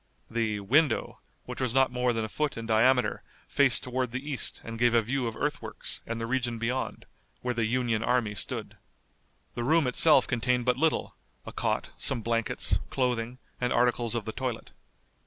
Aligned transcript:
The 0.31 0.61
"window," 0.61 1.19
which 1.45 1.61
was 1.61 1.75
not 1.75 1.91
more 1.91 2.11
than 2.11 2.25
a 2.25 2.27
foot 2.27 2.57
in 2.57 2.65
diameter 2.65 3.21
faced 3.47 3.83
toward 3.83 4.09
the 4.11 4.31
east 4.31 4.59
and 4.63 4.79
gave 4.79 4.95
a 4.95 5.01
view 5.03 5.27
of 5.27 5.35
earthworks, 5.35 6.01
and 6.07 6.19
the 6.19 6.25
region 6.25 6.57
beyond, 6.57 7.05
where 7.43 7.53
the 7.53 7.67
Union 7.67 8.03
army 8.03 8.33
stood. 8.33 8.77
The 9.53 9.63
room 9.63 9.85
itself 9.85 10.25
contained 10.25 10.65
but 10.65 10.75
little, 10.77 11.15
a 11.45 11.51
cot, 11.51 11.91
some 11.97 12.21
blankets, 12.21 12.79
clothing, 12.89 13.37
and 13.61 13.71
articles 13.71 14.15
of 14.15 14.25
the 14.25 14.31
toilet. 14.31 14.71